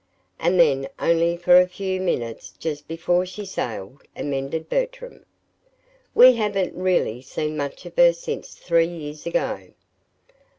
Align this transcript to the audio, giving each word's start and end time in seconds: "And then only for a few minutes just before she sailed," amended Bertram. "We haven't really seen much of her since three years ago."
"And 0.39 0.59
then 0.59 0.87
only 0.97 1.37
for 1.37 1.59
a 1.61 1.67
few 1.67 2.01
minutes 2.01 2.55
just 2.57 2.87
before 2.87 3.23
she 3.23 3.45
sailed," 3.45 4.01
amended 4.15 4.67
Bertram. 4.67 5.27
"We 6.15 6.33
haven't 6.37 6.73
really 6.73 7.21
seen 7.21 7.55
much 7.55 7.85
of 7.85 7.95
her 7.97 8.11
since 8.11 8.55
three 8.55 8.87
years 8.87 9.27
ago." 9.27 9.67